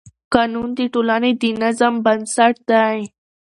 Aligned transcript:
قانون 0.33 0.69
د 0.77 0.79
ټولنې 0.93 1.31
د 1.41 1.43
نظم 1.61 1.93
بنسټ 2.05 2.55
دی. 2.71 2.99